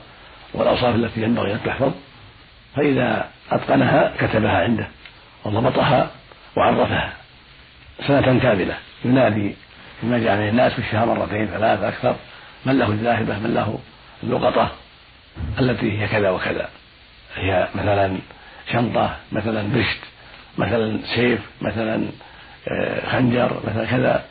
والأوصاف 0.54 0.94
التي 0.94 1.22
ينبغي 1.22 1.52
أن 1.52 1.60
تحفظ. 1.64 1.92
فإذا 2.76 3.28
أتقنها 3.50 4.12
كتبها 4.18 4.62
عنده 4.62 4.88
وضبطها 5.44 6.10
وعرفها 6.56 7.12
سنة 8.06 8.38
كاملة. 8.38 8.74
ينادي 9.04 9.54
جاء 10.02 10.36
من 10.36 10.48
الناس 10.48 10.72
في 10.72 10.78
الشهر 10.78 11.06
مرتين 11.06 11.46
ثلاث 11.46 11.82
أكثر 11.82 12.16
من 12.66 12.78
له 12.78 12.86
الذاهبة 12.86 13.38
من 13.38 13.54
له 13.54 13.78
اللقطة 14.22 14.70
التي 15.60 16.00
هي 16.00 16.08
كذا 16.08 16.30
وكذا. 16.30 16.68
هي 17.36 17.68
مثلا 17.74 18.18
شنطة 18.72 19.16
مثلا 19.32 19.62
بشت 19.62 20.00
مثلا 20.58 20.98
سيف 21.14 21.40
مثلا 21.60 22.04
آه، 22.68 23.10
خنجر 23.10 23.60
مثلا 23.66 23.84
كذا. 23.84 24.24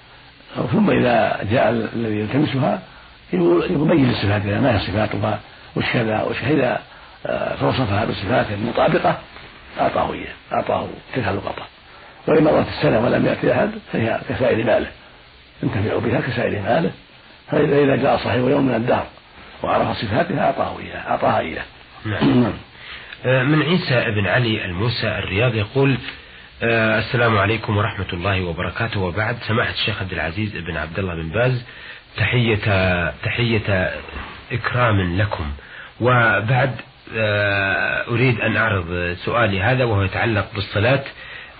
ثم 0.71 0.89
إذا 0.89 1.39
جاء 1.51 1.69
الذي 1.69 2.19
يلتمسها 2.19 2.81
يبين 3.33 4.13
صفاتها 4.13 4.59
ما 4.61 4.75
هي 4.75 4.79
صفاتها؟ 4.79 5.39
وش 5.75 5.85
كذا؟ 5.93 6.21
وش 6.21 6.43
إذا 6.43 6.81
توصفها 7.59 8.05
بصفات 8.05 8.45
مطابقة. 8.51 9.17
أعطاه 9.79 10.13
إياه 10.13 10.33
أعطاه 10.53 10.87
تلك 11.15 11.27
اللقطة 11.27 11.65
وإن 12.27 12.43
مرت 12.43 12.67
السنة 12.67 12.99
ولم 12.99 13.25
يأتي 13.25 13.53
أحد 13.53 13.69
فهي 13.93 14.19
كسائر 14.29 14.65
ماله. 14.65 14.87
ينتفع 15.63 15.97
بها 15.97 16.21
كسائر 16.21 16.61
ماله. 16.61 16.91
فإذا 17.51 17.95
جاء 17.95 18.17
صاحب 18.17 18.39
يوم 18.39 18.65
من 18.65 18.75
الدهر 18.75 19.05
وعرف 19.63 19.97
صفاتها 19.97 20.45
أعطاه 20.45 20.79
إياه 20.79 21.09
أعطاها 21.09 21.39
إياه. 21.39 21.63
نعم. 22.05 22.53
من 23.27 23.61
عيسى 23.61 24.11
بن 24.11 24.27
علي 24.27 24.65
الموسى 24.65 25.07
الرياض 25.07 25.55
يقول 25.55 25.97
آه، 26.63 26.99
السلام 26.99 27.37
عليكم 27.37 27.77
ورحمة 27.77 28.05
الله 28.13 28.43
وبركاته. 28.43 28.99
وبعد 28.99 29.37
سماحة 29.47 29.71
الشيخ 29.71 30.01
عبد 30.01 30.13
العزيز 30.13 30.57
بن 30.57 30.77
عبد 30.77 30.99
الله 30.99 31.15
بن 31.15 31.29
باز 31.29 31.65
تحية 32.17 33.11
تحية 33.23 33.91
إكرام 34.51 35.17
لكم. 35.17 35.51
وبعد 36.01 36.71
آه، 37.15 38.07
أريد 38.07 38.41
أن 38.41 38.57
أعرض 38.57 39.15
سؤالي 39.25 39.61
هذا 39.61 39.83
وهو 39.83 40.03
يتعلق 40.03 40.47
بالصلاة. 40.55 41.03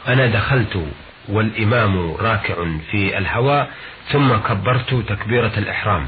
أنا 0.08 0.28
دخلت 0.28 0.88
والإمام 1.30 2.12
راكع 2.12 2.56
في 2.92 3.18
الهواء 3.18 3.70
ثم 4.12 4.36
كبرت 4.38 4.94
تكبيرة 4.94 5.52
الإحرام 5.58 6.08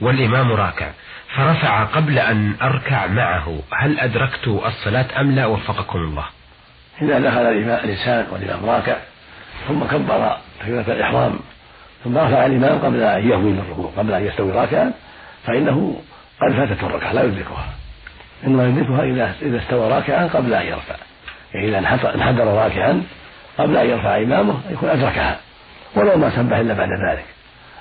والإمام 0.00 0.52
راكع. 0.52 0.90
فرفع 1.36 1.84
قبل 1.84 2.18
أن 2.18 2.54
أركع 2.62 3.06
معه. 3.06 3.58
هل 3.72 4.00
أدركت 4.00 4.48
الصلاة 4.48 5.20
أم 5.20 5.32
لا؟ 5.32 5.46
وفقكم 5.46 5.98
الله. 5.98 6.24
إذا 7.02 7.18
دخل 7.18 7.40
الإنسان 7.40 8.26
والإمام 8.32 8.70
راكع 8.70 8.96
ثم 9.68 9.84
كبر 9.84 10.36
تكبيرة 10.60 10.84
الإحرام 10.88 11.38
ثم 12.04 12.18
رفع 12.18 12.46
الإمام 12.46 12.78
قبل 12.78 13.02
أن 13.02 13.28
يهوي 13.28 13.50
من 13.50 13.58
الركوع 13.58 13.90
قبل 13.96 14.12
أن 14.12 14.26
يستوي 14.26 14.52
راكعا 14.52 14.92
فإنه 15.44 15.96
قد 16.40 16.52
فاتته 16.52 16.86
الركعة 16.86 17.12
لا 17.12 17.22
يدركها. 17.22 17.68
إنما 18.46 18.66
يدركها 18.66 19.02
إذا 19.02 19.34
إذا 19.42 19.58
استوى 19.58 19.90
راكعا 19.90 20.26
قبل 20.26 20.54
أن 20.54 20.66
يرفع. 20.66 20.94
يعني 21.54 21.68
إذا 21.68 21.78
انحدر 22.14 22.46
راكعا 22.46 23.02
قبل 23.58 23.76
أن 23.76 23.90
يرفع 23.90 24.16
إمامه 24.16 24.54
يكون 24.70 24.88
أدركها 24.88 25.40
ولو 25.94 26.16
ما 26.16 26.30
سبح 26.30 26.56
إلا 26.56 26.74
بعد 26.74 26.88
ذلك. 26.88 27.24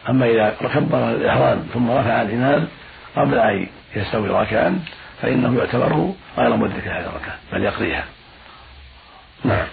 أما 0.09 0.25
إذا 0.25 0.55
كبر 0.73 1.09
الإحرام 1.09 1.67
ثم 1.73 1.91
رفع 1.91 2.21
الإمام 2.21 2.67
قبل 3.17 3.39
أن 3.39 3.67
يستوي 3.95 4.29
راكعا 4.29 4.79
فإنه 5.21 5.59
يعتبر 5.59 6.13
غير 6.37 6.55
مدرك 6.55 6.87
هذه 6.87 7.05
الركعة 7.05 7.35
بل 7.53 7.63
يقضيها. 7.63 8.05
نعم. 9.45 9.67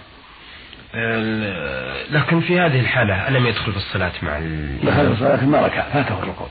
لكن 2.10 2.40
في 2.40 2.60
هذه 2.60 2.80
الحالة 2.80 3.28
ألم 3.28 3.46
يدخل 3.46 3.72
في 3.72 3.78
الصلاة 3.78 4.12
مع 4.22 4.38
دخل 4.82 5.06
في 5.06 5.12
الصلاة 5.12 5.44
ما 5.44 5.66
ركع 5.66 5.82
فاته 5.82 6.22
الركوع. 6.22 6.48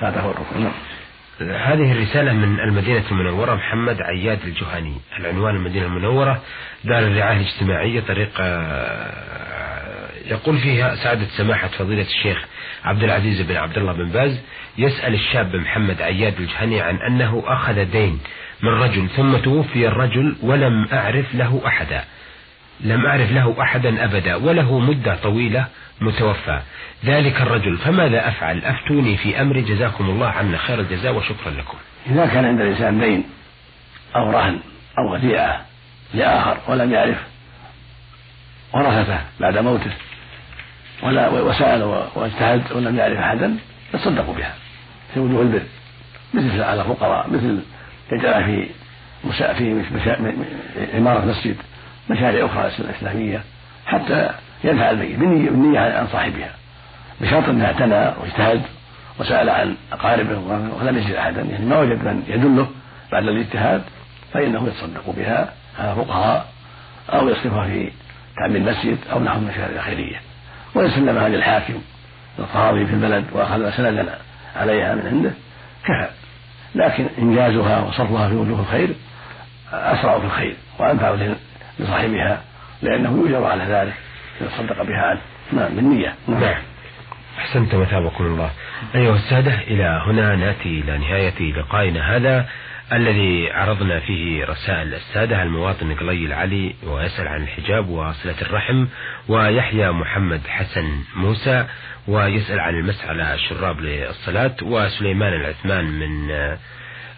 فاته 0.00 0.20
الركوع 0.20 0.58
نعم. 0.58 0.72
هذه 1.40 1.92
الرسالة 1.92 2.32
من 2.32 2.60
المدينة 2.60 3.04
المنورة 3.10 3.54
محمد 3.54 4.02
عياد 4.02 4.38
الجهني 4.44 4.94
العنوان 5.18 5.56
المدينة 5.56 5.86
المنورة 5.86 6.42
دار 6.84 6.98
الرعاية 6.98 7.36
الاجتماعية 7.36 8.00
طريق 8.00 8.30
آه، 8.40 9.12
يقول 10.28 10.58
فيها 10.58 10.94
سعادة 10.94 11.26
سماحة 11.36 11.68
فضيلة 11.68 12.02
الشيخ 12.02 12.44
عبد 12.84 13.02
العزيز 13.02 13.40
بن 13.40 13.56
عبد 13.56 13.78
الله 13.78 13.92
بن 13.92 14.08
باز 14.08 14.40
يسأل 14.78 15.14
الشاب 15.14 15.56
محمد 15.56 16.02
عياد 16.02 16.40
الجهني 16.40 16.80
عن 16.80 16.96
أنه 16.96 17.42
أخذ 17.46 17.84
دين 17.84 18.20
من 18.62 18.68
رجل 18.68 19.08
ثم 19.08 19.36
توفي 19.36 19.88
الرجل 19.88 20.36
ولم 20.42 20.88
أعرف 20.92 21.34
له 21.34 21.62
أحدا. 21.66 22.04
لم 22.80 23.06
أعرف 23.06 23.32
له 23.32 23.62
أحدا 23.62 24.04
أبدا 24.04 24.34
وله 24.34 24.78
مدة 24.78 25.16
طويلة 25.22 25.66
متوفى. 26.00 26.60
ذلك 27.04 27.40
الرجل 27.40 27.78
فماذا 27.78 28.28
أفعل؟ 28.28 28.64
أفتوني 28.64 29.16
في 29.16 29.40
أمري 29.40 29.62
جزاكم 29.62 30.10
الله 30.10 30.26
عنا 30.26 30.58
خير 30.58 30.80
الجزاء 30.80 31.14
وشكرا 31.14 31.50
لكم. 31.50 31.78
إذا 32.10 32.26
كان 32.26 32.44
عند 32.44 32.60
الإنسان 32.60 33.00
دين 33.00 33.24
أو 34.16 34.30
رهن 34.30 34.58
أو 34.98 35.12
وديعة 35.14 35.64
لآخر 36.14 36.58
ولم 36.68 36.92
يعرف 36.92 37.18
ورثته 38.72 39.20
بعد 39.40 39.58
موته 39.58 39.92
ولا 41.02 41.28
وسأل 41.28 41.82
واجتهد 42.14 42.62
ولم 42.72 42.96
يعرف 42.96 43.18
أحدا 43.18 43.56
يتصدق 43.94 44.30
بها. 44.30 44.54
في 45.14 45.20
وجوه 45.20 45.42
البر. 45.42 45.62
مثل 46.34 46.62
على 46.62 46.80
الفقراء 46.82 47.30
مثل 47.30 47.60
يجعل 48.12 48.44
في 48.44 48.68
في 49.54 49.82
عمارة 50.94 51.24
مسجد 51.24 51.56
مشاريع 52.10 52.46
أخرى 52.46 52.70
إسلامية 52.98 53.42
حتى 53.86 54.30
ينفع 54.64 54.90
الميت 54.90 55.18
بالنية 55.18 55.80
عن 55.80 56.06
صاحبها. 56.12 56.50
بشرط 57.20 57.48
أنه 57.48 57.64
اعتنى 57.64 58.12
واجتهد 58.20 58.62
وسأل 59.20 59.50
عن 59.50 59.76
أقاربه 59.92 60.38
ولم 60.80 60.98
يجد 60.98 61.14
أحدا. 61.14 61.42
يعني 61.42 61.66
ما 61.66 61.78
وجد 61.78 62.04
من 62.04 62.22
يدله 62.28 62.68
بعد 63.12 63.22
الاجتهاد 63.22 63.82
فإنه 64.32 64.68
يتصدق 64.68 65.10
بها 65.16 65.52
على 65.78 65.94
فقهاء 65.94 66.48
أو 67.10 67.28
يصرفها 67.28 67.64
في 67.64 67.92
تعمير 68.36 68.56
المسجد 68.56 68.98
أو 69.12 69.20
نحو 69.20 69.38
المشاريع 69.38 69.76
الخيرية 69.76 70.20
ويسلمها 70.78 71.28
للحاكم 71.28 71.74
القاضي 72.38 72.86
في 72.86 72.92
البلد 72.92 73.24
وأخذ 73.32 73.70
سندا 73.70 74.18
عليها 74.56 74.94
من 74.94 75.06
عنده 75.06 75.30
كفى. 75.84 76.08
لكن 76.74 77.06
إنجازها 77.18 77.80
وصرفها 77.80 78.28
في 78.28 78.34
وجوه 78.34 78.60
الخير 78.60 78.88
أسرع 79.72 80.18
في 80.18 80.24
الخير 80.24 80.56
وأنفع 80.78 81.16
لصاحبها 81.78 82.42
لأنه 82.82 83.10
يؤجر 83.10 83.44
على 83.44 83.64
ذلك 83.64 83.94
يتصدق 84.40 84.82
بها 84.82 85.02
عنه. 85.02 85.20
نعم 85.52 85.76
بالنية. 85.76 86.14
نعم, 86.28 86.40
نعم. 86.40 86.62
أحسنت 87.38 87.74
وثابكم 87.74 88.24
الله. 88.24 88.50
أيها 88.94 89.14
السادة 89.14 89.54
إلى 89.54 90.02
هنا 90.06 90.36
نأتي 90.36 90.80
إلى 90.80 90.98
نهاية 90.98 91.52
لقائنا 91.52 92.16
هذا. 92.16 92.46
الذي 92.92 93.50
عرضنا 93.50 94.00
فيه 94.00 94.44
رسائل 94.44 94.94
السادة 94.94 95.42
المواطن 95.42 95.94
قلي 95.94 96.26
العلي 96.26 96.74
ويسأل 96.86 97.28
عن 97.28 97.42
الحجاب 97.42 97.88
وصلة 97.88 98.34
الرحم 98.42 98.86
ويحيى 99.28 99.90
محمد 99.90 100.40
حسن 100.46 100.98
موسى 101.16 101.64
ويسأل 102.08 102.60
عن 102.60 102.74
المسح 102.74 103.08
على 103.08 103.34
الشراب 103.34 103.80
للصلاة 103.80 104.56
وسليمان 104.62 105.32
العثمان 105.32 105.84
من 105.84 106.30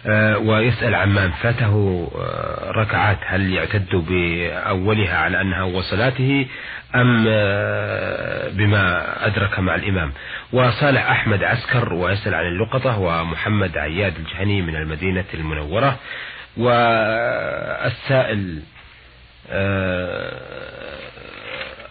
آه، 0.05 0.37
ويسأل 0.37 0.95
عمن 0.95 1.31
فاته 1.31 2.07
آه، 2.15 2.71
ركعات 2.71 3.17
هل 3.25 3.53
يعتد 3.53 3.95
بأولها 3.95 5.17
على 5.17 5.41
أنها 5.41 5.63
وصلاته 5.63 6.47
أم 6.95 7.25
آه، 7.27 8.49
بما 8.49 9.25
أدرك 9.25 9.59
مع 9.59 9.75
الإمام. 9.75 10.11
وصالح 10.53 11.09
أحمد 11.09 11.43
عسكر 11.43 11.93
ويسأل 11.93 12.35
عن 12.35 12.45
اللقطة 12.45 12.99
ومحمد 12.99 13.77
عياد 13.77 14.15
الجهني 14.15 14.61
من 14.61 14.75
المدينة 14.75 15.25
المنورة 15.33 15.99
والسائل 16.57 18.61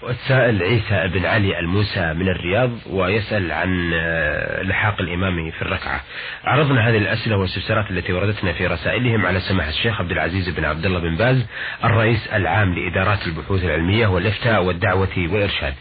والسائل 0.03 0.63
عيسى 0.63 1.09
بن 1.09 1.27
علي 1.27 1.59
الموسى 1.59 2.13
من 2.13 2.29
الرياض 2.29 2.71
ويسأل 2.91 3.53
عن 3.53 3.91
آه، 3.95 4.63
لحاق 4.63 5.01
الإمام 5.01 5.51
في 5.51 5.63
الركعة. 5.63 6.01
عرضنا 6.45 6.89
هذه 6.89 6.99
الأسئلة 6.99 7.37
والاستفسارات 7.37 7.91
التي 7.91 8.13
وردتنا 8.13 8.53
في 8.53 8.67
رسائلهم 8.67 9.27
على 9.27 9.41
سماحة 9.41 9.69
الشيخ 9.69 10.01
عبد 10.01 10.11
العزيز 10.11 10.49
بن 10.49 10.65
عبد 10.65 10.87
الله 10.87 11.01
بن 11.01 11.17
باز 11.17 11.47
الرئيس 11.85 12.27
العام 12.33 12.75
لإدارات 12.75 13.27
البحوث 13.27 13.65
العلمية 13.65 14.07
والإفتاء 14.07 14.63
والدعوة 14.65 15.17
والإرشاد. 15.19 15.75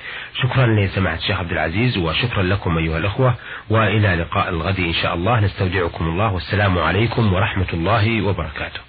شكرا 0.44 0.68
لسماحة 0.68 1.18
الشيخ 1.18 1.40
عبد 1.40 1.52
العزيز 1.52 1.98
وشكرا 1.98 2.44
لكم 2.44 2.78
أيها 2.78 2.98
الأخوة 2.98 3.36
وإلى 3.70 4.16
لقاء 4.16 4.50
الغد 4.50 4.80
إن 4.80 4.94
شاء 4.94 5.14
الله. 5.14 5.40
نستودعكم 5.40 6.06
الله 6.06 6.34
والسلام 6.34 6.80
عليكم 6.80 7.34
ورحمة 7.34 7.68
الله 7.74 8.22
وبركاته. 8.22 8.89